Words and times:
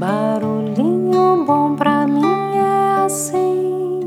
Barulhinho 0.00 1.44
bom 1.44 1.76
pra 1.76 2.06
mim 2.06 2.24
é 2.56 3.04
assim, 3.04 4.00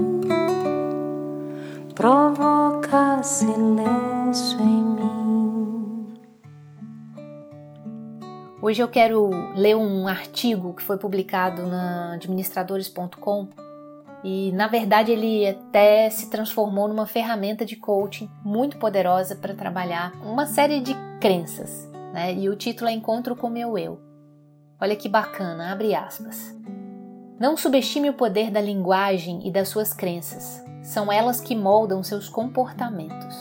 provoca 1.93 3.21
silêncio 3.21 4.59
em 4.59 4.83
mim. 4.83 6.13
Hoje 8.59 8.81
eu 8.81 8.87
quero 8.87 9.29
ler 9.55 9.75
um 9.75 10.07
artigo 10.07 10.73
que 10.73 10.81
foi 10.81 10.97
publicado 10.97 11.67
na 11.67 12.13
administradores.com 12.15 13.49
e 14.23 14.51
na 14.53 14.65
verdade 14.65 15.11
ele 15.11 15.47
até 15.47 16.09
se 16.09 16.27
transformou 16.27 16.87
numa 16.87 17.05
ferramenta 17.05 17.63
de 17.63 17.75
coaching 17.75 18.27
muito 18.43 18.77
poderosa 18.77 19.35
para 19.35 19.53
trabalhar 19.53 20.11
uma 20.23 20.47
série 20.47 20.79
de 20.79 20.95
crenças, 21.21 21.87
né? 22.11 22.33
E 22.33 22.49
o 22.49 22.55
título 22.55 22.89
é 22.89 22.93
Encontro 22.93 23.35
com 23.35 23.47
meu 23.47 23.77
eu. 23.77 24.12
Olha 24.83 24.97
que 24.97 25.07
bacana, 25.07 25.71
abre 25.71 25.95
aspas. 25.95 26.53
Não 27.39 27.55
subestime 27.55 28.09
o 28.09 28.13
poder 28.15 28.51
da 28.51 28.59
linguagem 28.59 29.47
e 29.47 29.49
das 29.49 29.69
suas 29.69 29.93
crenças. 29.93 30.61
São 30.81 31.09
elas 31.09 31.39
que 31.39 31.55
moldam 31.55 32.03
seus 32.03 32.27
comportamentos. 32.27 33.37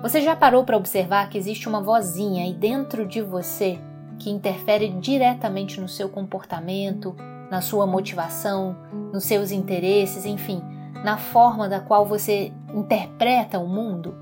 Você 0.00 0.22
já 0.22 0.34
parou 0.34 0.64
para 0.64 0.78
observar 0.78 1.28
que 1.28 1.36
existe 1.36 1.68
uma 1.68 1.82
vozinha 1.82 2.44
aí 2.44 2.54
dentro 2.54 3.06
de 3.06 3.20
você 3.20 3.78
que 4.18 4.30
interfere 4.30 4.88
diretamente 4.88 5.78
no 5.78 5.86
seu 5.86 6.08
comportamento, 6.08 7.14
na 7.50 7.60
sua 7.60 7.86
motivação, 7.86 8.74
nos 9.12 9.24
seus 9.24 9.50
interesses, 9.50 10.24
enfim, 10.24 10.62
na 11.04 11.18
forma 11.18 11.68
da 11.68 11.78
qual 11.78 12.06
você 12.06 12.54
interpreta 12.72 13.58
o 13.58 13.68
mundo? 13.68 14.16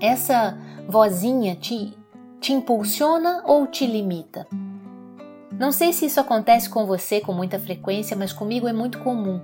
Essa 0.00 0.56
vozinha 0.88 1.56
te, 1.56 1.98
te 2.40 2.52
impulsiona 2.52 3.42
ou 3.44 3.66
te 3.66 3.88
limita? 3.88 4.46
Não 5.58 5.70
sei 5.70 5.92
se 5.92 6.06
isso 6.06 6.18
acontece 6.18 6.68
com 6.68 6.84
você 6.84 7.20
com 7.20 7.32
muita 7.32 7.60
frequência, 7.60 8.16
mas 8.16 8.32
comigo 8.32 8.66
é 8.66 8.72
muito 8.72 8.98
comum. 8.98 9.40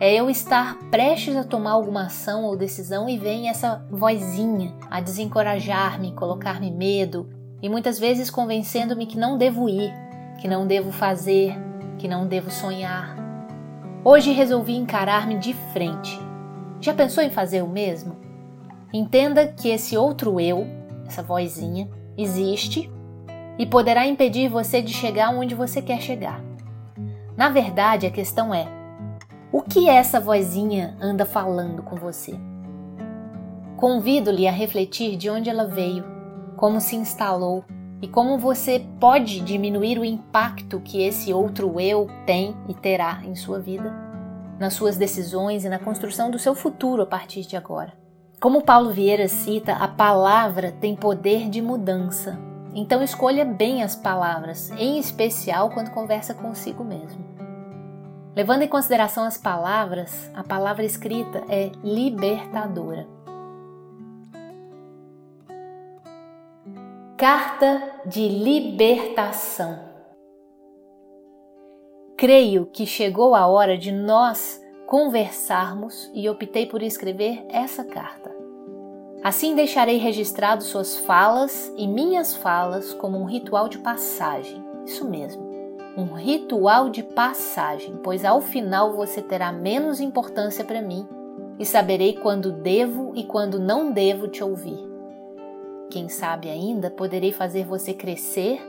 É 0.00 0.12
eu 0.12 0.28
estar 0.28 0.76
prestes 0.90 1.36
a 1.36 1.44
tomar 1.44 1.72
alguma 1.72 2.06
ação 2.06 2.44
ou 2.44 2.56
decisão 2.56 3.08
e 3.08 3.16
vem 3.16 3.48
essa 3.48 3.84
vozinha 3.88 4.74
a 4.90 5.00
desencorajar-me, 5.00 6.12
colocar-me 6.12 6.72
medo 6.72 7.28
e 7.62 7.68
muitas 7.68 7.98
vezes 7.98 8.30
convencendo-me 8.30 9.06
que 9.06 9.18
não 9.18 9.38
devo 9.38 9.68
ir, 9.68 9.92
que 10.40 10.48
não 10.48 10.66
devo 10.66 10.90
fazer, 10.90 11.56
que 11.98 12.08
não 12.08 12.26
devo 12.26 12.50
sonhar. 12.50 13.16
Hoje 14.04 14.32
resolvi 14.32 14.76
encarar-me 14.76 15.38
de 15.38 15.54
frente. 15.72 16.18
Já 16.80 16.94
pensou 16.94 17.22
em 17.22 17.30
fazer 17.30 17.62
o 17.62 17.68
mesmo? 17.68 18.16
Entenda 18.92 19.46
que 19.46 19.68
esse 19.68 19.96
outro 19.96 20.40
eu, 20.40 20.66
essa 21.06 21.22
vozinha, 21.22 21.88
existe 22.16 22.90
e 23.58 23.66
poderá 23.66 24.06
impedir 24.06 24.48
você 24.48 24.80
de 24.80 24.92
chegar 24.92 25.30
onde 25.30 25.54
você 25.54 25.82
quer 25.82 26.00
chegar. 26.00 26.40
Na 27.36 27.48
verdade, 27.48 28.06
a 28.06 28.10
questão 28.10 28.54
é: 28.54 28.66
o 29.52 29.62
que 29.62 29.88
essa 29.88 30.20
vozinha 30.20 30.96
anda 31.00 31.26
falando 31.26 31.82
com 31.82 31.96
você? 31.96 32.38
Convido-lhe 33.76 34.46
a 34.46 34.52
refletir 34.52 35.16
de 35.16 35.28
onde 35.30 35.48
ela 35.50 35.64
veio, 35.64 36.04
como 36.56 36.80
se 36.80 36.96
instalou 36.96 37.64
e 38.00 38.08
como 38.08 38.38
você 38.38 38.84
pode 39.00 39.40
diminuir 39.40 39.98
o 39.98 40.04
impacto 40.04 40.80
que 40.80 41.02
esse 41.02 41.32
outro 41.32 41.80
eu 41.80 42.08
tem 42.26 42.56
e 42.68 42.74
terá 42.74 43.20
em 43.24 43.34
sua 43.34 43.58
vida, 43.58 43.92
nas 44.58 44.74
suas 44.74 44.96
decisões 44.96 45.64
e 45.64 45.68
na 45.68 45.78
construção 45.78 46.30
do 46.30 46.38
seu 46.38 46.54
futuro 46.54 47.02
a 47.02 47.06
partir 47.06 47.42
de 47.42 47.56
agora. 47.56 47.92
Como 48.40 48.62
Paulo 48.62 48.90
Vieira 48.90 49.26
cita, 49.26 49.72
a 49.72 49.88
palavra 49.88 50.70
tem 50.70 50.94
poder 50.94 51.48
de 51.48 51.60
mudança. 51.60 52.47
Então 52.78 53.02
escolha 53.02 53.44
bem 53.44 53.82
as 53.82 53.96
palavras, 53.96 54.70
em 54.78 55.00
especial 55.00 55.68
quando 55.70 55.90
conversa 55.90 56.32
consigo 56.32 56.84
mesmo. 56.84 57.26
Levando 58.36 58.62
em 58.62 58.68
consideração 58.68 59.24
as 59.24 59.36
palavras, 59.36 60.30
a 60.32 60.44
palavra 60.44 60.84
escrita 60.84 61.42
é 61.48 61.72
libertadora. 61.82 63.04
Carta 67.16 67.82
de 68.06 68.28
Libertação. 68.28 69.80
Creio 72.16 72.66
que 72.66 72.86
chegou 72.86 73.34
a 73.34 73.48
hora 73.48 73.76
de 73.76 73.90
nós 73.90 74.62
conversarmos 74.86 76.08
e 76.14 76.28
optei 76.28 76.64
por 76.64 76.80
escrever 76.80 77.44
essa 77.50 77.82
carta. 77.82 78.37
Assim 79.22 79.54
deixarei 79.54 79.96
registrado 79.96 80.62
suas 80.62 80.96
falas 80.96 81.72
e 81.76 81.88
minhas 81.88 82.36
falas 82.36 82.94
como 82.94 83.18
um 83.18 83.24
ritual 83.24 83.68
de 83.68 83.78
passagem. 83.78 84.62
Isso 84.86 85.08
mesmo, 85.08 85.42
um 85.96 86.14
ritual 86.14 86.88
de 86.88 87.02
passagem, 87.02 87.98
pois 88.02 88.24
ao 88.24 88.40
final 88.40 88.94
você 88.94 89.20
terá 89.20 89.50
menos 89.50 90.00
importância 90.00 90.64
para 90.64 90.80
mim 90.80 91.06
e 91.58 91.66
saberei 91.66 92.14
quando 92.14 92.52
devo 92.52 93.12
e 93.16 93.24
quando 93.24 93.58
não 93.58 93.90
devo 93.90 94.28
te 94.28 94.42
ouvir. 94.44 94.78
Quem 95.90 96.08
sabe 96.08 96.48
ainda 96.48 96.90
poderei 96.90 97.32
fazer 97.32 97.64
você 97.64 97.92
crescer 97.92 98.60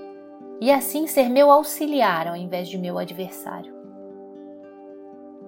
e 0.59 0.71
assim 0.71 1.05
ser 1.05 1.29
meu 1.29 1.51
auxiliar 1.51 2.27
ao 2.27 2.35
invés 2.35 2.67
de 2.67 2.77
meu 2.77 2.97
adversário. 2.97 3.73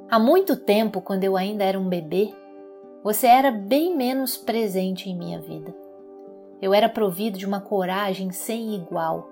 Há 0.10 0.20
muito 0.20 0.58
tempo, 0.58 1.02
quando 1.02 1.24
eu 1.24 1.38
ainda 1.38 1.64
era 1.64 1.80
um 1.80 1.88
bebê, 1.88 2.34
você 3.04 3.26
era 3.26 3.50
bem 3.50 3.96
menos 3.96 4.38
presente 4.38 5.10
em 5.10 5.18
minha 5.18 5.40
vida. 5.40 5.74
Eu 6.62 6.74
era 6.74 6.88
provido 6.88 7.38
de 7.38 7.46
uma 7.48 7.60
coragem 7.60 8.32
sem 8.32 8.76
igual. 8.76 9.28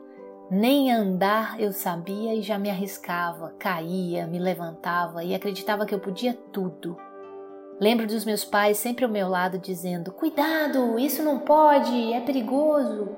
Nem 0.50 0.92
andar 0.92 1.60
eu 1.62 1.72
sabia 1.72 2.34
e 2.34 2.42
já 2.42 2.58
me 2.58 2.72
arriscava, 2.72 3.54
caía, 3.60 4.26
me 4.26 4.40
levantava 4.40 5.24
e 5.24 5.36
acreditava 5.36 5.86
que 5.86 5.94
eu 5.94 6.00
podia 6.00 6.34
tudo. 6.52 6.98
Lembro 7.80 8.08
dos 8.08 8.26
meus 8.26 8.44
pais 8.44 8.78
sempre 8.78 9.06
ao 9.06 9.12
meu 9.12 9.30
lado 9.30 9.60
dizendo: 9.60 10.12
Cuidado, 10.12 10.98
isso 10.98 11.22
não 11.22 11.38
pode, 11.38 12.12
é 12.12 12.20
perigoso. 12.20 13.10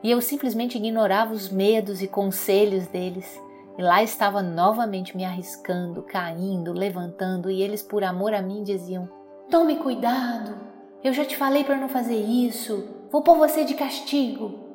E 0.00 0.10
eu 0.12 0.20
simplesmente 0.22 0.78
ignorava 0.78 1.34
os 1.34 1.48
medos 1.50 2.00
e 2.00 2.06
conselhos 2.06 2.86
deles. 2.86 3.42
E 3.76 3.82
lá 3.82 4.00
estava 4.00 4.40
novamente 4.42 5.16
me 5.16 5.24
arriscando, 5.24 6.02
caindo, 6.02 6.72
levantando, 6.72 7.50
e 7.50 7.60
eles, 7.60 7.82
por 7.82 8.04
amor 8.04 8.32
a 8.32 8.40
mim, 8.40 8.62
diziam: 8.62 9.17
Tome 9.50 9.76
cuidado, 9.76 10.56
eu 11.02 11.12
já 11.12 11.24
te 11.24 11.36
falei 11.36 11.64
para 11.64 11.76
não 11.76 11.88
fazer 11.88 12.16
isso, 12.16 12.88
vou 13.10 13.22
pôr 13.22 13.36
você 13.36 13.64
de 13.64 13.74
castigo. 13.74 14.66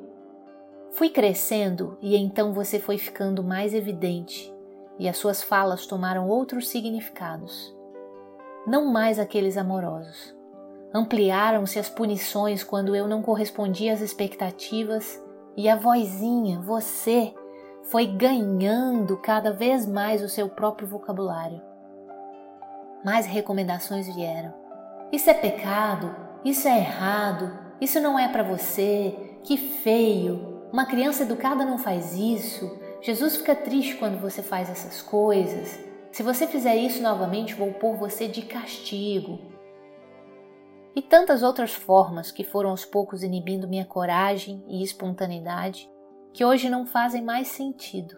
Fui 0.92 1.08
crescendo 1.08 1.96
e 2.00 2.16
então 2.16 2.52
você 2.52 2.78
foi 2.78 2.98
ficando 2.98 3.42
mais 3.42 3.74
evidente, 3.74 4.52
e 4.98 5.08
as 5.08 5.16
suas 5.16 5.42
falas 5.42 5.86
tomaram 5.86 6.28
outros 6.28 6.68
significados 6.68 7.74
não 8.66 8.86
mais 8.86 9.18
aqueles 9.18 9.56
amorosos. 9.56 10.34
Ampliaram-se 10.92 11.78
as 11.78 11.88
punições 11.88 12.62
quando 12.62 12.94
eu 12.94 13.06
não 13.06 13.20
correspondia 13.20 13.92
às 13.92 14.00
expectativas 14.00 15.22
e 15.56 15.68
a 15.68 15.76
vozinha, 15.76 16.60
você, 16.60 17.34
foi 17.84 18.06
ganhando 18.06 19.16
cada 19.18 19.52
vez 19.52 19.86
mais 19.86 20.22
o 20.22 20.28
seu 20.28 20.48
próprio 20.48 20.88
vocabulário. 20.88 21.60
Mais 23.04 23.26
recomendações 23.26 24.06
vieram. 24.14 24.63
Isso 25.12 25.30
é 25.30 25.34
pecado, 25.34 26.14
isso 26.44 26.66
é 26.66 26.78
errado, 26.78 27.50
isso 27.80 28.00
não 28.00 28.18
é 28.18 28.28
para 28.28 28.42
você, 28.42 29.38
que 29.42 29.56
feio, 29.56 30.68
uma 30.72 30.86
criança 30.86 31.22
educada 31.22 31.64
não 31.64 31.78
faz 31.78 32.14
isso, 32.14 32.80
Jesus 33.00 33.36
fica 33.36 33.54
triste 33.54 33.96
quando 33.96 34.18
você 34.18 34.42
faz 34.42 34.70
essas 34.70 35.02
coisas. 35.02 35.78
Se 36.10 36.22
você 36.22 36.46
fizer 36.46 36.74
isso 36.74 37.02
novamente, 37.02 37.54
vou 37.54 37.72
pôr 37.74 37.96
você 37.96 38.26
de 38.26 38.42
castigo. 38.42 39.38
E 40.96 41.02
tantas 41.02 41.42
outras 41.42 41.74
formas 41.74 42.32
que 42.32 42.42
foram 42.42 42.70
aos 42.70 42.84
poucos 42.84 43.22
inibindo 43.22 43.68
minha 43.68 43.84
coragem 43.84 44.64
e 44.66 44.82
espontaneidade, 44.82 45.90
que 46.32 46.44
hoje 46.44 46.70
não 46.70 46.86
fazem 46.86 47.22
mais 47.22 47.48
sentido. 47.48 48.16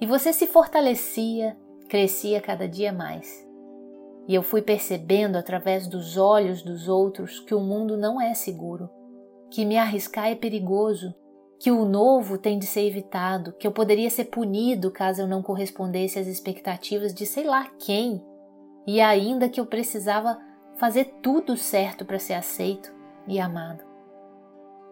E 0.00 0.04
você 0.04 0.32
se 0.32 0.46
fortalecia, 0.46 1.56
crescia 1.88 2.40
cada 2.40 2.68
dia 2.68 2.92
mais. 2.92 3.48
E 4.30 4.34
eu 4.36 4.44
fui 4.44 4.62
percebendo 4.62 5.34
através 5.34 5.88
dos 5.88 6.16
olhos 6.16 6.62
dos 6.62 6.86
outros 6.86 7.40
que 7.40 7.52
o 7.52 7.58
mundo 7.58 7.96
não 7.96 8.20
é 8.20 8.32
seguro, 8.32 8.88
que 9.50 9.64
me 9.64 9.76
arriscar 9.76 10.28
é 10.28 10.36
perigoso 10.36 11.12
que 11.58 11.68
o 11.68 11.84
novo 11.84 12.38
tem 12.38 12.56
de 12.56 12.64
ser 12.64 12.82
evitado, 12.86 13.52
que 13.54 13.66
eu 13.66 13.72
poderia 13.72 14.08
ser 14.08 14.26
punido 14.26 14.88
caso 14.92 15.22
eu 15.22 15.26
não 15.26 15.42
correspondesse 15.42 16.16
às 16.16 16.28
expectativas 16.28 17.12
de 17.12 17.26
sei 17.26 17.42
lá 17.42 17.72
quem, 17.80 18.24
e 18.86 19.00
ainda 19.00 19.48
que 19.48 19.58
eu 19.58 19.66
precisava 19.66 20.38
fazer 20.76 21.06
tudo 21.20 21.56
certo 21.56 22.04
para 22.04 22.20
ser 22.20 22.34
aceito 22.34 22.94
e 23.26 23.40
amado. 23.40 23.82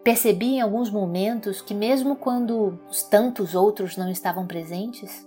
Percebi 0.03 0.55
em 0.57 0.61
alguns 0.61 0.91
momentos 0.91 1.63
que, 1.63 1.75
mesmo 1.75 2.17
quando 2.17 2.81
os 2.91 3.05
tantos 3.05 3.55
outros 3.55 3.97
não 3.97 4.11
estavam 4.11 4.49
presentes, 4.49 5.25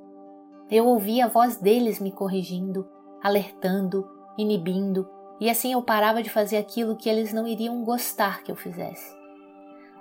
eu 0.70 0.86
ouvia 0.86 1.28
a 1.28 1.30
voz 1.30 1.56
deles 1.56 1.98
me 1.98 2.12
corrigindo, 2.12 2.86
alertando, 3.22 4.08
inibindo, 4.38 5.08
e 5.40 5.50
assim 5.50 5.74
eu 5.74 5.82
parava 5.82 6.22
de 6.22 6.30
fazer 6.30 6.58
aquilo 6.58 6.96
que 6.96 7.10
eles 7.10 7.34
não 7.34 7.48
iriam 7.48 7.84
gostar 7.84 8.44
que 8.44 8.52
eu 8.52 8.56
fizesse. 8.56 9.16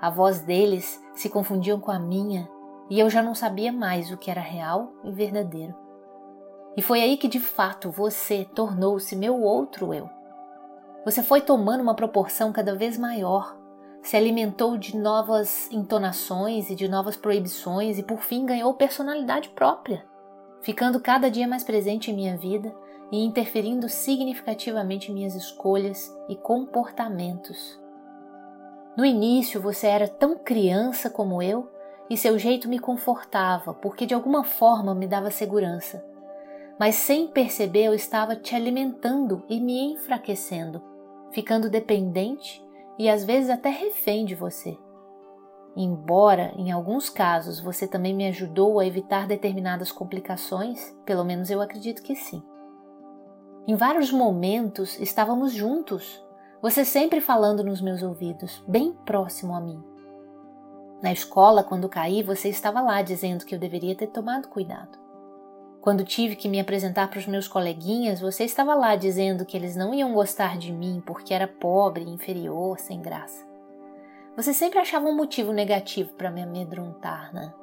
A 0.01 0.11
voz 0.11 0.41
deles 0.41 1.03
se 1.15 1.29
confundiam 1.29 1.81
com 1.81 1.91
a 1.91 1.99
minha 1.99 2.49
e 2.91 2.99
eu 2.99 3.09
já 3.09 3.23
não 3.23 3.35
sabia 3.35 3.73
mais 3.73 4.11
o 4.11 4.17
que 4.17 4.31
era 4.31 4.41
real 4.41 4.93
e 5.05 5.13
verdadeiro. 5.13 5.75
E 6.77 6.83
foi 6.83 7.01
aí 7.01 7.17
que 7.17 7.29
de 7.29 7.41
fato 7.41 7.91
você 7.91 8.45
tornou-se 8.55 9.17
meu 9.17 9.41
outro 9.41 9.93
eu. 9.93 10.09
Você 11.05 11.23
foi 11.23 11.41
tomando 11.41 11.81
uma 11.81 11.95
proporção 11.95 12.53
cada 12.53 12.75
vez 12.75 12.99
maior, 12.99 13.57
se 14.03 14.17
alimentou 14.17 14.77
de 14.77 14.97
novas 14.97 15.71
entonações 15.71 16.71
e 16.71 16.75
de 16.75 16.89
novas 16.89 17.17
proibições 17.17 17.99
e 17.99 18.03
por 18.03 18.19
fim 18.19 18.45
ganhou 18.45 18.75
personalidade 18.75 19.49
própria, 19.51 20.07
ficando 20.63 21.01
cada 21.01 21.31
dia 21.31 21.49
mais 21.49 21.65
presente 21.65 22.11
em 22.11 22.15
minha 22.15 22.37
vida 22.37 22.75
e 23.11 23.25
interferindo 23.25 23.89
significativamente 23.89 25.11
em 25.11 25.15
minhas 25.15 25.35
escolhas 25.35 26.15
e 26.29 26.37
comportamentos. 26.37 27.81
No 28.97 29.05
início 29.05 29.61
você 29.61 29.87
era 29.87 30.09
tão 30.09 30.37
criança 30.37 31.09
como 31.09 31.43
eu 31.43 31.71
e 32.09 32.17
seu 32.17 32.39
jeito 32.39 32.69
me 32.69 32.79
confortava 32.79 33.73
porque 33.73 34.07
de 34.07 34.15
alguma 34.15 34.45
forma 34.45 34.95
me 34.95 35.07
dava 35.07 35.31
segurança. 35.31 36.05
Mas 36.79 36.95
sem 36.97 37.29
perceber 37.29 37.85
eu 37.85 37.95
estava 37.95 38.35
te 38.35 38.55
alimentando 38.55 39.45
e 39.49 39.61
me 39.61 39.93
enfraquecendo, 39.93 40.83
ficando 41.31 41.71
dependente 41.71 42.65
e 42.99 43.09
às 43.09 43.25
vezes 43.25 43.51
até 43.51 43.71
refém 43.71 44.25
de 44.25 44.35
você. 44.35 44.77
Embora, 45.77 46.53
em 46.57 46.73
alguns 46.73 47.09
casos, 47.09 47.61
você 47.61 47.87
também 47.87 48.13
me 48.13 48.27
ajudou 48.27 48.81
a 48.81 48.87
evitar 48.87 49.27
determinadas 49.27 49.93
complicações, 49.93 50.95
pelo 51.07 51.25
menos 51.25 51.49
eu 51.49 51.61
acredito 51.61 52.03
que 52.03 52.17
sim. 52.17 52.43
Em 53.71 53.77
vários 53.77 54.11
momentos 54.11 54.99
estávamos 54.99 55.53
juntos, 55.53 56.21
você 56.61 56.85
sempre 56.85 57.21
falando 57.21 57.63
nos 57.63 57.81
meus 57.81 58.03
ouvidos, 58.03 58.61
bem 58.67 58.93
próximo 59.07 59.55
a 59.55 59.61
mim. 59.61 59.81
Na 61.01 61.13
escola, 61.13 61.63
quando 61.63 61.89
caí, 61.89 62.21
você 62.21 62.49
estava 62.49 62.81
lá 62.81 63.01
dizendo 63.01 63.47
que 63.47 63.55
eu 63.55 63.61
deveria 63.61 63.95
ter 63.95 64.09
tomado 64.09 64.49
cuidado. 64.49 64.99
Quando 65.81 66.03
tive 66.03 66.35
que 66.35 66.49
me 66.49 66.59
apresentar 66.59 67.09
para 67.09 67.21
os 67.21 67.29
meus 67.29 67.47
coleguinhas, 67.47 68.21
você 68.21 68.43
estava 68.43 68.75
lá 68.75 68.97
dizendo 68.97 69.47
que 69.47 69.57
eles 69.57 69.77
não 69.77 69.95
iam 69.95 70.15
gostar 70.15 70.59
de 70.59 70.73
mim 70.73 71.01
porque 71.07 71.33
era 71.33 71.47
pobre, 71.47 72.03
inferior, 72.03 72.77
sem 72.77 73.01
graça. 73.01 73.47
Você 74.35 74.53
sempre 74.53 74.81
achava 74.81 75.07
um 75.07 75.15
motivo 75.15 75.53
negativo 75.53 76.13
para 76.15 76.29
me 76.29 76.43
amedrontar, 76.43 77.33
né? 77.33 77.55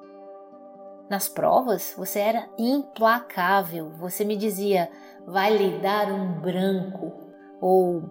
Nas 1.10 1.30
provas, 1.30 1.94
você 1.98 2.20
era 2.20 2.50
implacável. 2.58 3.90
Você 3.92 4.26
me 4.26 4.36
dizia: 4.36 4.90
vai 5.28 5.58
lhe 5.58 5.78
dar 5.80 6.10
um 6.10 6.40
branco, 6.40 7.12
ou 7.60 8.10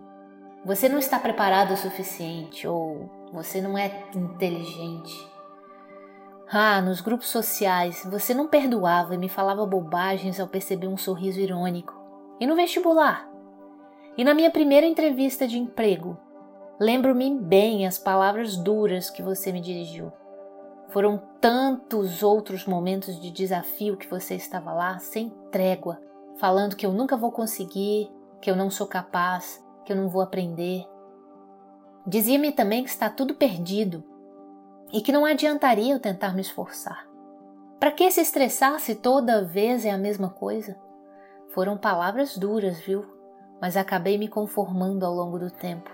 você 0.67 0.87
não 0.87 0.99
está 0.99 1.19
preparado 1.19 1.73
o 1.73 1.77
suficiente, 1.77 2.69
ou 2.69 3.09
você 3.33 3.59
não 3.63 3.79
é 3.79 4.05
inteligente. 4.15 5.35
Ah, 6.53 6.81
nos 6.83 7.01
grupos 7.01 7.29
sociais, 7.29 8.07
você 8.09 8.35
não 8.35 8.47
perdoava 8.47 9.15
e 9.15 9.19
me 9.19 9.31
falava 9.31 9.65
bobagens 9.65 10.39
ao 10.39 10.47
perceber 10.47 10.87
um 10.87 10.97
sorriso 10.97 11.41
irônico. 11.41 11.95
E 12.39 12.47
no 12.47 12.55
vestibular? 12.55 13.29
E 14.17 14.23
na 14.23 14.35
minha 14.35 14.51
primeira 14.51 14.87
entrevista 14.87 15.49
de 15.49 15.59
emprego? 15.59 16.19
Lembro-me 16.79 17.35
bem 17.41 17.87
as 17.87 17.99
palavras 17.99 18.57
duras 18.57 19.09
que 19.09 19.23
você 19.23 19.51
me 19.51 19.61
dirigiu. 19.61 20.13
Foram 20.89 21.21
tantos 21.41 22.23
outros 22.23 22.67
momentos 22.67 23.19
de 23.21 23.31
desafio 23.31 23.97
que 23.97 24.09
você 24.09 24.35
estava 24.35 24.73
lá, 24.73 24.99
sem 24.99 25.31
trégua, 25.51 25.99
falando 26.39 26.77
que 26.77 26.85
eu 26.85 26.93
nunca 26.93 27.17
vou 27.17 27.33
conseguir, 27.33 28.11
que 28.41 28.51
eu 28.51 28.57
não 28.57 28.71
sou 28.71 28.87
capaz, 28.87 29.65
que 29.85 29.93
eu 29.93 29.97
não 29.97 30.09
vou 30.09 30.23
aprender. 30.23 30.87
Dizia-me 32.07 32.53
também 32.53 32.85
que 32.85 32.91
está 32.91 33.11
tudo 33.11 33.35
perdido 33.35 34.05
e 34.93 35.01
que 35.01 35.13
não 35.13 35.25
adiantaria 35.25 35.95
eu 35.95 36.01
tentar 36.01 36.35
me 36.35 36.41
esforçar. 36.41 37.07
Para 37.81 37.91
que 37.91 38.11
se 38.11 38.21
estressar 38.21 38.79
se 38.81 38.95
toda 38.95 39.45
vez 39.45 39.85
é 39.85 39.91
a 39.91 39.99
mesma 39.99 40.31
coisa? 40.31 40.79
Foram 41.53 41.77
palavras 41.77 42.37
duras, 42.37 42.79
viu? 42.79 43.05
Mas 43.61 43.77
acabei 43.77 44.19
me 44.19 44.29
conformando 44.29 45.05
ao 45.05 45.15
longo 45.15 45.39
do 45.39 45.51
tempo. 45.51 45.91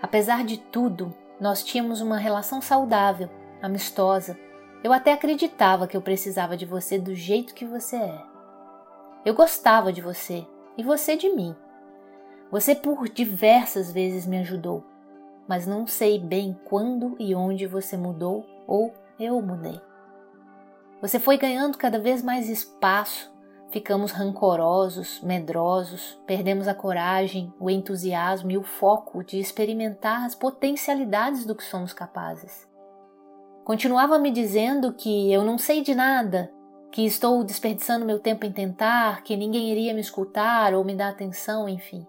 Apesar 0.00 0.44
de 0.44 0.58
tudo, 0.58 1.14
nós 1.40 1.64
tínhamos 1.64 2.00
uma 2.00 2.18
relação 2.18 2.60
saudável 2.60 3.28
amistosa. 3.62 4.38
Eu 4.82 4.92
até 4.92 5.12
acreditava 5.12 5.86
que 5.86 5.96
eu 5.96 6.02
precisava 6.02 6.56
de 6.56 6.66
você 6.66 6.98
do 6.98 7.14
jeito 7.14 7.54
que 7.54 7.64
você 7.64 7.96
é. 7.96 8.33
Eu 9.24 9.32
gostava 9.32 9.90
de 9.90 10.02
você 10.02 10.46
e 10.76 10.82
você 10.82 11.16
de 11.16 11.30
mim. 11.30 11.56
Você 12.50 12.74
por 12.74 13.08
diversas 13.08 13.90
vezes 13.90 14.26
me 14.26 14.36
ajudou, 14.38 14.84
mas 15.48 15.66
não 15.66 15.86
sei 15.86 16.18
bem 16.18 16.58
quando 16.64 17.16
e 17.18 17.34
onde 17.34 17.66
você 17.66 17.96
mudou 17.96 18.44
ou 18.66 18.92
eu 19.18 19.40
mudei. 19.40 19.80
Você 21.00 21.18
foi 21.18 21.38
ganhando 21.38 21.78
cada 21.78 21.98
vez 21.98 22.22
mais 22.22 22.50
espaço, 22.50 23.32
ficamos 23.70 24.12
rancorosos, 24.12 25.22
medrosos, 25.22 26.20
perdemos 26.26 26.68
a 26.68 26.74
coragem, 26.74 27.52
o 27.58 27.70
entusiasmo 27.70 28.50
e 28.50 28.58
o 28.58 28.62
foco 28.62 29.24
de 29.24 29.38
experimentar 29.38 30.26
as 30.26 30.34
potencialidades 30.34 31.46
do 31.46 31.54
que 31.54 31.64
somos 31.64 31.94
capazes. 31.94 32.68
Continuava 33.64 34.18
me 34.18 34.30
dizendo 34.30 34.92
que 34.92 35.32
eu 35.32 35.42
não 35.42 35.56
sei 35.56 35.82
de 35.82 35.94
nada, 35.94 36.52
que 36.94 37.04
estou 37.04 37.42
desperdiçando 37.42 38.04
meu 38.04 38.20
tempo 38.20 38.46
em 38.46 38.52
tentar, 38.52 39.24
que 39.24 39.36
ninguém 39.36 39.72
iria 39.72 39.92
me 39.92 40.00
escutar 40.00 40.72
ou 40.74 40.84
me 40.84 40.94
dar 40.94 41.08
atenção, 41.08 41.68
enfim. 41.68 42.06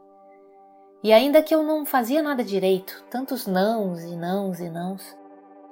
E 1.03 1.11
ainda 1.11 1.41
que 1.41 1.55
eu 1.55 1.63
não 1.63 1.87
fazia 1.87 2.21
nada 2.21 2.43
direito, 2.43 3.03
tantos 3.09 3.47
nãos 3.47 4.03
e 4.03 4.15
nãos 4.15 4.59
e 4.59 4.69
nãos, 4.69 5.17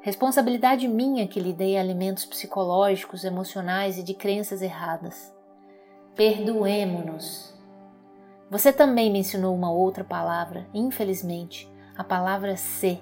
responsabilidade 0.01 0.87
minha 0.87 1.27
que 1.27 1.39
lhe 1.39 1.53
dei 1.53 1.77
alimentos 1.77 2.25
psicológicos, 2.25 3.23
emocionais 3.23 3.99
e 3.99 4.03
de 4.03 4.15
crenças 4.15 4.63
erradas. 4.63 5.31
Perdoemo-nos. 6.15 7.53
Você 8.49 8.73
também 8.73 9.11
me 9.11 9.19
ensinou 9.19 9.53
uma 9.53 9.71
outra 9.71 10.03
palavra, 10.03 10.67
infelizmente, 10.73 11.71
a 11.95 12.03
palavra 12.03 12.57
ser. 12.57 12.99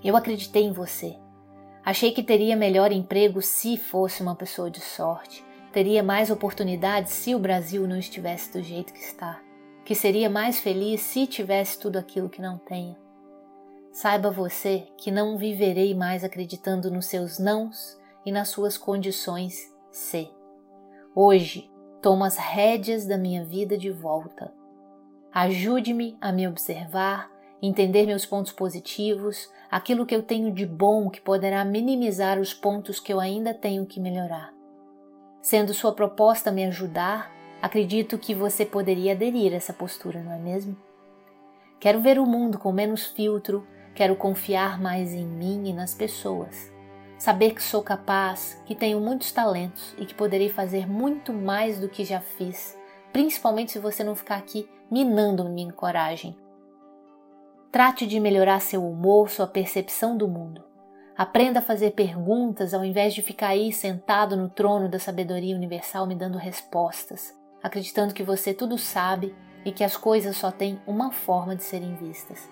Eu 0.00 0.16
acreditei 0.16 0.62
em 0.62 0.72
você 0.72 1.18
Achei 1.90 2.12
que 2.12 2.22
teria 2.22 2.54
melhor 2.54 2.92
emprego 2.92 3.42
se 3.42 3.76
fosse 3.76 4.22
uma 4.22 4.36
pessoa 4.36 4.70
de 4.70 4.80
sorte, 4.80 5.44
teria 5.72 6.04
mais 6.04 6.30
oportunidades 6.30 7.12
se 7.12 7.34
o 7.34 7.38
Brasil 7.40 7.84
não 7.84 7.96
estivesse 7.96 8.52
do 8.52 8.62
jeito 8.62 8.92
que 8.92 9.00
está, 9.00 9.42
que 9.84 9.92
seria 9.92 10.30
mais 10.30 10.60
feliz 10.60 11.00
se 11.00 11.26
tivesse 11.26 11.80
tudo 11.80 11.96
aquilo 11.96 12.28
que 12.28 12.40
não 12.40 12.58
tenho. 12.58 12.96
Saiba 13.90 14.30
você 14.30 14.86
que 14.96 15.10
não 15.10 15.36
viverei 15.36 15.92
mais 15.92 16.22
acreditando 16.22 16.92
nos 16.92 17.06
seus 17.06 17.40
nãos 17.40 17.98
e 18.24 18.30
nas 18.30 18.50
suas 18.50 18.78
condições 18.78 19.74
ser. 19.90 20.30
Hoje, 21.12 21.68
tomo 22.00 22.22
as 22.22 22.36
rédeas 22.36 23.04
da 23.04 23.18
minha 23.18 23.44
vida 23.44 23.76
de 23.76 23.90
volta. 23.90 24.54
Ajude-me 25.32 26.16
a 26.20 26.30
me 26.30 26.46
observar 26.46 27.28
entender 27.62 28.06
meus 28.06 28.24
pontos 28.24 28.52
positivos, 28.52 29.50
aquilo 29.70 30.04
que 30.04 30.14
eu 30.14 30.22
tenho 30.22 30.52
de 30.52 30.66
bom 30.66 31.08
que 31.08 31.20
poderá 31.20 31.64
minimizar 31.64 32.40
os 32.40 32.52
pontos 32.52 32.98
que 32.98 33.12
eu 33.12 33.20
ainda 33.20 33.54
tenho 33.54 33.86
que 33.86 34.00
melhorar. 34.00 34.52
Sendo 35.40 35.72
sua 35.72 35.92
proposta 35.92 36.50
me 36.50 36.64
ajudar, 36.64 37.30
acredito 37.62 38.18
que 38.18 38.34
você 38.34 38.66
poderia 38.66 39.12
aderir 39.12 39.52
a 39.52 39.56
essa 39.56 39.72
postura, 39.72 40.22
não 40.22 40.32
é 40.32 40.38
mesmo? 40.38 40.76
Quero 41.78 42.00
ver 42.00 42.18
o 42.18 42.26
mundo 42.26 42.58
com 42.58 42.72
menos 42.72 43.06
filtro, 43.06 43.66
quero 43.94 44.16
confiar 44.16 44.80
mais 44.80 45.14
em 45.14 45.24
mim 45.24 45.68
e 45.68 45.72
nas 45.72 45.94
pessoas. 45.94 46.70
Saber 47.16 47.54
que 47.54 47.62
sou 47.62 47.82
capaz, 47.82 48.60
que 48.66 48.74
tenho 48.74 49.00
muitos 49.00 49.30
talentos 49.30 49.94
e 49.98 50.04
que 50.04 50.14
poderei 50.14 50.48
fazer 50.48 50.88
muito 50.88 51.32
mais 51.32 51.78
do 51.78 51.88
que 51.88 52.04
já 52.04 52.20
fiz, 52.20 52.78
principalmente 53.12 53.72
se 53.72 53.78
você 53.78 54.02
não 54.02 54.14
ficar 54.14 54.36
aqui 54.36 54.68
minando 54.90 55.48
minha 55.48 55.72
coragem, 55.72 56.36
Trate 57.72 58.04
de 58.04 58.18
melhorar 58.18 58.60
seu 58.60 58.84
humor, 58.84 59.30
sua 59.30 59.46
percepção 59.46 60.16
do 60.16 60.26
mundo. 60.26 60.64
Aprenda 61.16 61.60
a 61.60 61.62
fazer 61.62 61.92
perguntas 61.92 62.74
ao 62.74 62.84
invés 62.84 63.14
de 63.14 63.22
ficar 63.22 63.48
aí 63.48 63.72
sentado 63.72 64.36
no 64.36 64.48
trono 64.48 64.88
da 64.88 64.98
sabedoria 64.98 65.54
universal 65.54 66.04
me 66.04 66.16
dando 66.16 66.36
respostas, 66.36 67.32
acreditando 67.62 68.12
que 68.12 68.24
você 68.24 68.52
tudo 68.52 68.76
sabe 68.76 69.32
e 69.64 69.70
que 69.70 69.84
as 69.84 69.96
coisas 69.96 70.36
só 70.36 70.50
têm 70.50 70.80
uma 70.84 71.12
forma 71.12 71.54
de 71.54 71.62
serem 71.62 71.94
vistas. 71.94 72.48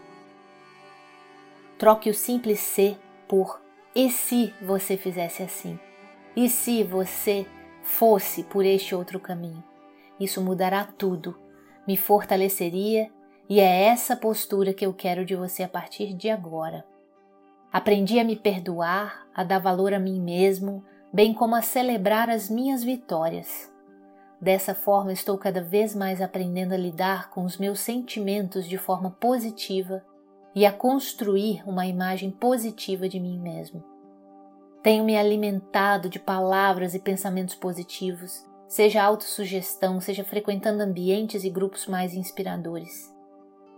Troque 1.79 2.11
o 2.11 2.15
simples 2.15 2.61
ser 2.61 2.97
por 3.27 3.61
e 3.97 4.11
se 4.11 4.55
você 4.63 4.97
fizesse 4.97 5.43
assim? 5.43 5.81
E 6.37 6.49
se 6.49 6.85
você 6.85 7.45
fosse 7.83 8.45
por 8.45 8.65
este 8.65 8.95
outro 8.95 9.19
caminho? 9.19 9.65
Isso 10.21 10.41
mudará 10.41 10.85
tudo, 10.85 11.37
me 11.89 11.97
fortaleceria 11.97 13.11
e 13.49 13.61
é 13.61 13.85
essa 13.85 14.15
postura 14.15 14.75
que 14.75 14.85
eu 14.85 14.93
quero 14.93 15.25
de 15.25 15.35
você 15.35 15.63
a 15.63 15.69
partir 15.69 16.13
de 16.13 16.29
agora. 16.29 16.85
Aprendi 17.73 18.19
a 18.19 18.25
me 18.25 18.37
perdoar, 18.37 19.27
a 19.35 19.43
dar 19.43 19.59
valor 19.59 19.95
a 19.95 19.99
mim 19.99 20.21
mesmo, 20.21 20.85
bem 21.13 21.33
como 21.33 21.55
a 21.55 21.63
celebrar 21.63 22.29
as 22.29 22.51
minhas 22.51 22.85
vitórias. 22.85 23.73
Dessa 24.41 24.75
forma, 24.75 25.13
estou 25.13 25.37
cada 25.39 25.63
vez 25.63 25.95
mais 25.95 26.21
aprendendo 26.21 26.73
a 26.73 26.77
lidar 26.77 27.31
com 27.31 27.45
os 27.45 27.57
meus 27.57 27.81
sentimentos 27.81 28.67
de 28.67 28.77
forma 28.77 29.11
positiva 29.11 30.05
e 30.55 30.65
a 30.65 30.73
construir 30.73 31.63
uma 31.67 31.87
imagem 31.87 32.31
positiva 32.31 33.09
de 33.09 33.19
mim 33.19 33.39
mesmo. 33.39 33.83
Tenho 34.83 35.05
me 35.05 35.17
alimentado 35.17 36.09
de 36.09 36.19
palavras 36.19 36.95
e 36.95 37.01
pensamentos 37.01 37.55
positivos, 37.55 38.47
seja 38.69 39.03
autossugestão, 39.03 40.01
seja 40.01 40.23
frequentando 40.23 40.83
ambientes 40.83 41.45
e 41.45 41.51
grupos 41.51 41.87
mais 41.87 42.15
inspiradores. 42.15 43.18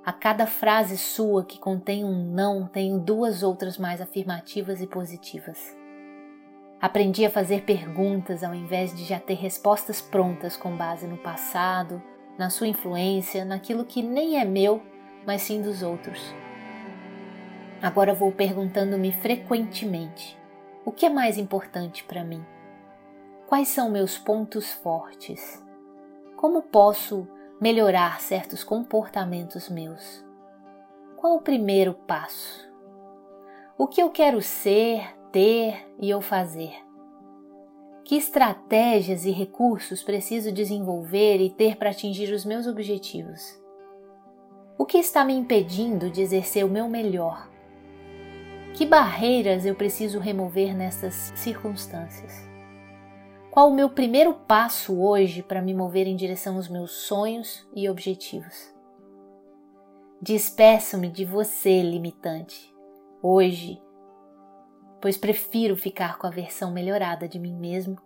A 0.02 0.14
cada 0.14 0.47
frase 0.47 0.97
sua 0.97 1.45
que 1.45 1.59
contém 1.59 2.04
um 2.04 2.25
não, 2.33 2.66
tenho 2.66 2.99
duas 2.99 3.42
outras 3.42 3.76
mais 3.76 4.00
afirmativas 4.00 4.80
e 4.80 4.87
positivas. 4.87 5.76
Aprendi 6.80 7.26
a 7.26 7.30
fazer 7.30 7.64
perguntas 7.64 8.42
ao 8.42 8.54
invés 8.54 8.97
de 8.97 9.04
já 9.04 9.21
ter 9.21 9.35
respostas 9.35 10.00
prontas 10.00 10.57
com 10.57 10.75
base 10.75 11.07
no 11.07 11.19
passado, 11.19 12.02
na 12.38 12.49
sua 12.49 12.69
influência, 12.69 13.45
naquilo 13.45 13.85
que 13.85 14.02
nem 14.02 14.40
é 14.40 14.45
meu, 14.47 14.83
mas 15.26 15.42
sim 15.42 15.61
dos 15.61 15.83
outros. 15.83 16.35
Agora 17.83 18.14
vou 18.14 18.33
perguntando-me 18.33 19.12
frequentemente: 19.12 20.38
o 20.83 20.90
que 20.90 21.04
é 21.04 21.11
mais 21.11 21.37
importante 21.37 22.04
para 22.04 22.25
mim? 22.25 22.42
Quais 23.47 23.69
são 23.69 23.90
meus 23.90 24.16
pontos 24.16 24.73
fortes? 24.73 25.62
Como 26.37 26.62
posso 26.62 27.28
melhorar 27.61 28.23
certos 28.23 28.64
comportamentos 28.64 29.69
meus? 29.69 30.25
Qual 31.19 31.37
o 31.37 31.43
primeiro 31.43 31.93
passo? 31.93 32.67
O 33.76 33.87
que 33.87 34.00
eu 34.00 34.09
quero 34.09 34.40
ser, 34.40 35.14
ter 35.31 35.87
e 36.00 36.09
eu 36.09 36.23
fazer? 36.23 36.73
Que 38.02 38.17
estratégias 38.17 39.26
e 39.26 39.31
recursos 39.31 40.02
preciso 40.02 40.50
desenvolver 40.50 41.37
e 41.37 41.50
ter 41.50 41.76
para 41.76 41.90
atingir 41.90 42.33
os 42.33 42.47
meus 42.47 42.67
objetivos? 42.67 43.61
O 44.79 44.87
que 44.87 44.97
está 44.97 45.23
me 45.23 45.35
impedindo 45.35 46.09
de 46.09 46.23
exercer 46.23 46.64
o 46.64 46.71
meu 46.71 46.88
melhor? 46.88 47.47
Que 48.73 48.87
barreiras 48.87 49.67
eu 49.67 49.75
preciso 49.75 50.19
remover 50.19 50.75
nessas 50.75 51.31
circunstâncias? 51.37 52.50
Qual 53.61 53.69
o 53.69 53.75
meu 53.75 53.90
primeiro 53.90 54.33
passo 54.33 54.99
hoje 54.99 55.43
para 55.43 55.61
me 55.61 55.75
mover 55.75 56.07
em 56.07 56.17
direção 56.17 56.57
aos 56.57 56.67
meus 56.67 56.93
sonhos 56.93 57.69
e 57.76 57.90
objetivos? 57.90 58.75
Despeço-me 60.19 61.11
de 61.11 61.26
você, 61.26 61.83
limitante, 61.83 62.75
hoje 63.23 63.79
pois 64.99 65.19
prefiro 65.19 65.76
ficar 65.76 66.17
com 66.17 66.26
a 66.26 66.31
versão 66.31 66.73
melhorada 66.73 67.29
de 67.29 67.38
mim 67.38 67.55
mesmo 67.55 67.99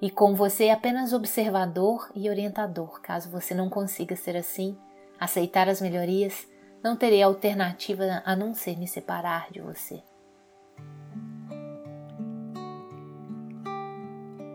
e 0.00 0.10
com 0.10 0.34
você 0.34 0.70
apenas 0.70 1.12
observador 1.12 2.10
e 2.14 2.30
orientador. 2.30 3.02
Caso 3.02 3.28
você 3.28 3.52
não 3.52 3.68
consiga 3.68 4.16
ser 4.16 4.34
assim, 4.34 4.78
aceitar 5.20 5.68
as 5.68 5.82
melhorias, 5.82 6.48
não 6.82 6.96
terei 6.96 7.22
alternativa 7.22 8.22
a 8.24 8.34
não 8.34 8.54
ser 8.54 8.78
me 8.78 8.88
separar 8.88 9.50
de 9.50 9.60
você. 9.60 10.02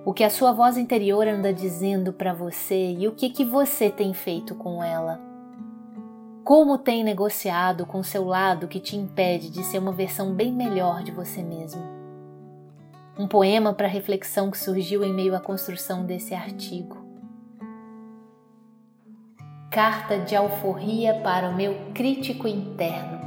O 0.07 0.13
que 0.13 0.23
a 0.23 0.29
sua 0.29 0.53
voz 0.53 0.77
interior 0.77 1.27
anda 1.27 1.51
dizendo 1.51 2.13
para 2.13 2.33
você 2.33 2.93
e 2.97 3.09
o 3.09 3.11
que 3.11 3.29
que 3.29 3.43
você 3.43 3.89
tem 3.89 4.13
feito 4.13 4.55
com 4.55 4.81
ela? 4.81 5.19
Como 6.45 6.77
tem 6.77 7.03
negociado 7.03 7.85
com 7.85 8.01
seu 8.01 8.23
lado 8.23 8.69
que 8.69 8.79
te 8.79 8.95
impede 8.95 9.49
de 9.49 9.65
ser 9.65 9.79
uma 9.79 9.91
versão 9.91 10.33
bem 10.33 10.49
melhor 10.49 11.03
de 11.03 11.11
você 11.11 11.43
mesmo? 11.43 11.81
Um 13.19 13.27
poema 13.27 13.73
para 13.73 13.85
reflexão 13.85 14.49
que 14.49 14.57
surgiu 14.57 15.03
em 15.03 15.13
meio 15.13 15.35
à 15.35 15.41
construção 15.41 16.05
desse 16.05 16.33
artigo. 16.33 17.05
Carta 19.69 20.19
de 20.19 20.37
alforria 20.37 21.15
para 21.15 21.49
o 21.49 21.53
meu 21.53 21.91
crítico 21.93 22.47
interno. 22.47 23.19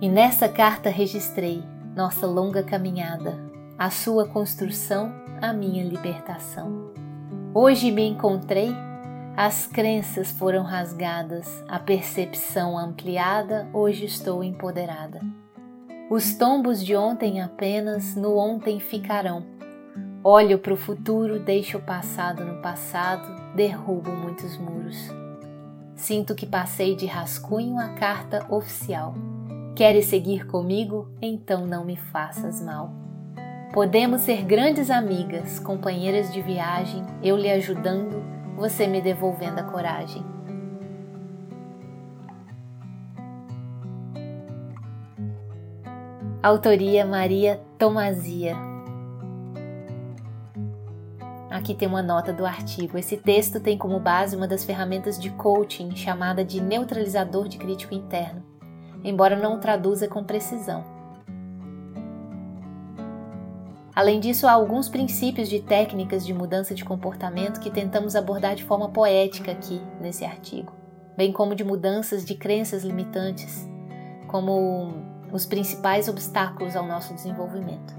E 0.00 0.08
nessa 0.08 0.48
carta 0.48 0.88
registrei 0.88 1.64
nossa 1.96 2.28
longa 2.28 2.62
caminhada, 2.62 3.50
a 3.78 3.90
sua 3.90 4.26
construção, 4.28 5.12
a 5.40 5.52
minha 5.52 5.84
libertação. 5.84 6.92
Hoje 7.54 7.90
me 7.90 8.06
encontrei 8.06 8.74
as 9.34 9.66
crenças 9.66 10.30
foram 10.30 10.62
rasgadas, 10.62 11.64
a 11.66 11.78
percepção 11.78 12.76
ampliada, 12.76 13.66
hoje 13.72 14.04
estou 14.04 14.44
empoderada. 14.44 15.22
Os 16.10 16.34
tombos 16.34 16.84
de 16.84 16.94
ontem 16.94 17.40
apenas 17.40 18.14
no 18.14 18.36
ontem 18.36 18.78
ficarão. 18.78 19.42
Olho 20.22 20.58
para 20.58 20.74
o 20.74 20.76
futuro, 20.76 21.40
deixo 21.40 21.78
o 21.78 21.82
passado 21.82 22.44
no 22.44 22.60
passado, 22.60 23.54
derrubo 23.56 24.10
muitos 24.10 24.58
muros. 24.58 24.98
Sinto 25.96 26.34
que 26.34 26.44
passei 26.44 26.94
de 26.94 27.06
rascunho 27.06 27.78
a 27.78 27.88
carta 27.88 28.44
oficial. 28.54 29.14
Queres 29.74 30.06
seguir 30.06 30.46
comigo? 30.46 31.10
Então 31.22 31.66
não 31.66 31.86
me 31.86 31.96
faças 31.96 32.60
mal. 32.60 32.92
Podemos 33.72 34.20
ser 34.20 34.44
grandes 34.44 34.90
amigas, 34.90 35.58
companheiras 35.58 36.30
de 36.30 36.42
viagem, 36.42 37.02
eu 37.22 37.38
lhe 37.38 37.50
ajudando 37.50 38.22
você 38.54 38.86
me 38.86 39.00
devolvendo 39.00 39.60
a 39.60 39.62
coragem. 39.62 40.22
Autoria 46.42 47.06
Maria 47.06 47.62
Tomazia. 47.78 48.54
Aqui 51.48 51.74
tem 51.74 51.88
uma 51.88 52.02
nota 52.02 52.30
do 52.30 52.44
artigo. 52.44 52.98
Esse 52.98 53.16
texto 53.16 53.58
tem 53.58 53.78
como 53.78 53.98
base 53.98 54.36
uma 54.36 54.46
das 54.46 54.66
ferramentas 54.66 55.18
de 55.18 55.30
coaching 55.30 55.96
chamada 55.96 56.44
de 56.44 56.60
neutralizador 56.60 57.48
de 57.48 57.56
crítico 57.56 57.94
interno, 57.94 58.42
embora 59.02 59.34
não 59.34 59.58
traduza 59.58 60.06
com 60.06 60.22
precisão. 60.22 61.01
Além 63.94 64.20
disso, 64.20 64.46
há 64.46 64.52
alguns 64.52 64.88
princípios 64.88 65.48
de 65.48 65.60
técnicas 65.60 66.24
de 66.24 66.32
mudança 66.32 66.74
de 66.74 66.84
comportamento 66.84 67.60
que 67.60 67.70
tentamos 67.70 68.16
abordar 68.16 68.54
de 68.54 68.64
forma 68.64 68.88
poética 68.88 69.52
aqui 69.52 69.82
nesse 70.00 70.24
artigo, 70.24 70.72
bem 71.14 71.30
como 71.30 71.54
de 71.54 71.62
mudanças 71.62 72.24
de 72.24 72.34
crenças 72.34 72.84
limitantes, 72.84 73.68
como 74.28 74.94
os 75.30 75.44
principais 75.44 76.08
obstáculos 76.08 76.74
ao 76.74 76.86
nosso 76.86 77.12
desenvolvimento. 77.12 77.94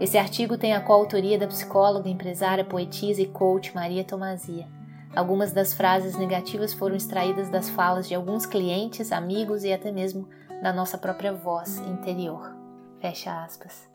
Esse 0.00 0.18
artigo 0.18 0.56
tem 0.56 0.72
a 0.72 0.80
coautoria 0.80 1.38
da 1.38 1.48
psicóloga, 1.48 2.08
empresária, 2.08 2.64
poetisa 2.64 3.22
e 3.22 3.26
coach 3.26 3.74
Maria 3.74 4.04
Tomazia. 4.04 4.68
Algumas 5.16 5.52
das 5.52 5.72
frases 5.72 6.16
negativas 6.16 6.72
foram 6.72 6.96
extraídas 6.96 7.48
das 7.48 7.68
falas 7.68 8.08
de 8.08 8.14
alguns 8.14 8.46
clientes, 8.46 9.12
amigos 9.12 9.64
e 9.64 9.72
até 9.72 9.90
mesmo 9.90 10.28
da 10.62 10.72
nossa 10.72 10.98
própria 10.98 11.32
voz 11.32 11.78
interior. 11.78 12.54
Fecha 13.00 13.44
aspas. 13.44 13.93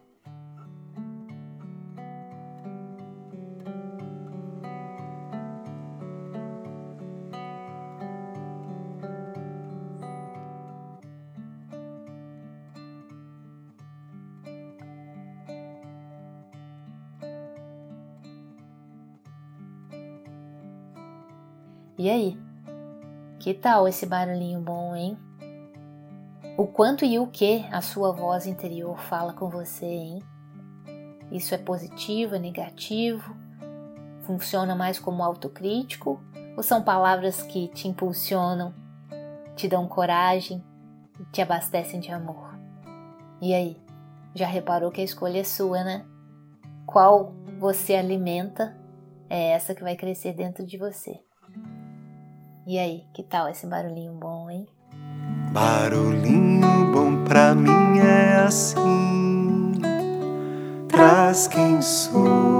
E 21.99 22.09
aí? 22.09 22.39
Que 23.41 23.53
tal 23.53 23.85
esse 23.85 24.05
barulhinho 24.05 24.61
bom, 24.61 24.95
hein? 24.95 25.17
O 26.57 26.65
quanto 26.65 27.03
e 27.03 27.19
o 27.19 27.27
que 27.27 27.65
a 27.73 27.81
sua 27.81 28.13
voz 28.13 28.47
interior 28.47 28.97
fala 28.97 29.33
com 29.33 29.49
você, 29.49 29.85
hein? 29.85 30.23
Isso 31.29 31.53
é 31.53 31.57
positivo, 31.57 32.35
é 32.35 32.39
negativo? 32.39 33.35
Funciona 34.21 34.77
mais 34.77 34.97
como 34.97 35.21
autocrítico? 35.21 36.23
Ou 36.55 36.63
são 36.63 36.81
palavras 36.81 37.43
que 37.43 37.67
te 37.67 37.89
impulsionam, 37.89 38.73
te 39.57 39.67
dão 39.67 39.85
coragem 39.85 40.63
e 41.19 41.25
te 41.25 41.41
abastecem 41.41 41.99
de 41.99 42.13
amor? 42.13 42.57
E 43.41 43.53
aí? 43.53 43.75
Já 44.33 44.47
reparou 44.47 44.89
que 44.89 45.01
a 45.01 45.03
escolha 45.03 45.41
é 45.41 45.43
sua, 45.43 45.83
né? 45.83 46.05
Qual 46.85 47.33
você 47.59 47.93
alimenta 47.95 48.73
é 49.29 49.49
essa 49.49 49.75
que 49.75 49.83
vai 49.83 49.97
crescer 49.97 50.31
dentro 50.31 50.65
de 50.65 50.77
você. 50.77 51.19
E 52.65 52.77
aí, 52.77 53.03
que 53.13 53.23
tal 53.23 53.49
esse 53.49 53.65
barulhinho 53.65 54.13
bom, 54.13 54.49
hein? 54.49 54.67
Barulhinho 55.51 56.91
bom 56.93 57.23
pra 57.23 57.55
mim 57.55 57.99
é 57.99 58.35
assim, 58.45 59.73
traz 60.87 61.47
quem 61.47 61.81
sou. 61.81 62.58